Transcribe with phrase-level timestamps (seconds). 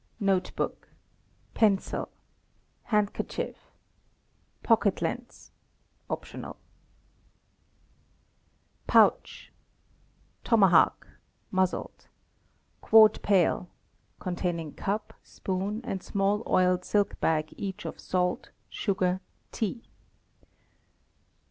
[0.19, 0.89] Note book.
[1.53, 2.09] Pencil.
[2.85, 3.67] Handkerchief.
[4.63, 5.51] Pocket lens(?)
[6.09, 6.59] 62 A CHECK LIST— PACKING UP
[9.27, 9.53] 63 Pouch:
[10.43, 11.07] Tomahawk
[11.51, 12.07] (muzzled).
[12.81, 13.69] Quart pail
[14.19, 19.21] (containing cup, spoon, and small oiled silk bag each of salt, sugar,
[19.51, 19.83] tea).